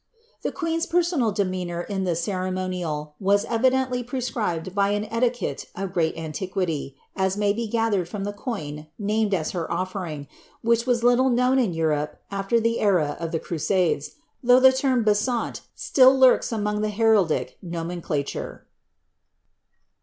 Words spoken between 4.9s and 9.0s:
eiiquelte of great antiquity, as may be ffa' iiird! the coin